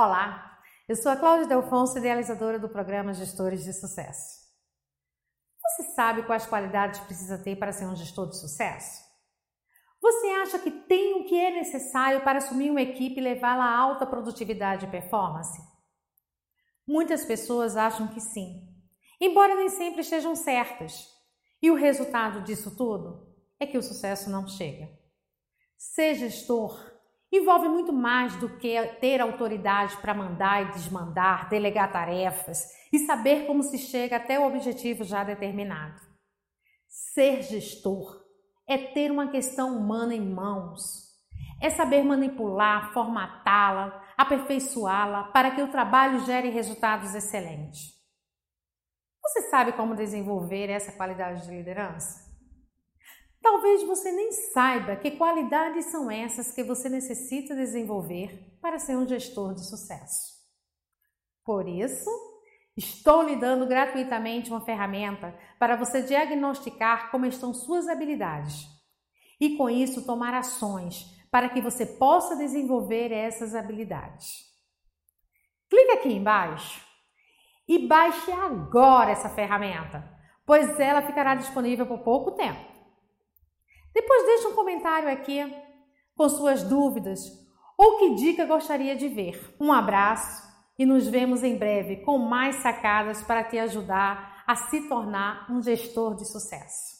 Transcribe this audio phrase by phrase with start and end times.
[0.00, 4.46] Olá, eu sou a Cláudia Delfonso, idealizadora do programa Gestores de Sucesso.
[5.60, 9.02] Você sabe quais qualidades precisa ter para ser um gestor de sucesso?
[10.00, 13.76] Você acha que tem o que é necessário para assumir uma equipe e levá-la a
[13.76, 15.60] alta produtividade e performance?
[16.86, 18.68] Muitas pessoas acham que sim,
[19.20, 21.08] embora nem sempre estejam certas.
[21.60, 24.96] E o resultado disso tudo é que o sucesso não chega.
[25.76, 26.97] Ser gestor
[27.32, 33.46] envolve muito mais do que ter autoridade para mandar e desmandar, delegar tarefas e saber
[33.46, 36.00] como se chega até o objetivo já determinado.
[36.88, 38.24] Ser gestor
[38.66, 41.08] é ter uma questão humana em mãos,
[41.60, 47.98] é saber manipular, formatá-la, aperfeiçoá-la para que o trabalho gere resultados excelentes.
[49.22, 52.27] Você sabe como desenvolver essa qualidade de liderança?
[53.42, 59.06] Talvez você nem saiba que qualidades são essas que você necessita desenvolver para ser um
[59.06, 60.36] gestor de sucesso.
[61.44, 62.10] Por isso,
[62.76, 68.66] estou lhe dando gratuitamente uma ferramenta para você diagnosticar como estão suas habilidades
[69.40, 74.48] e, com isso, tomar ações para que você possa desenvolver essas habilidades.
[75.70, 76.84] Clique aqui embaixo
[77.68, 80.02] e baixe agora essa ferramenta,
[80.46, 82.77] pois ela ficará disponível por pouco tempo.
[83.94, 85.40] Depois deixe um comentário aqui
[86.14, 87.20] com suas dúvidas
[87.76, 89.54] ou que dica gostaria de ver.
[89.60, 90.46] Um abraço
[90.78, 95.62] e nos vemos em breve com mais sacadas para te ajudar a se tornar um
[95.62, 96.97] gestor de sucesso.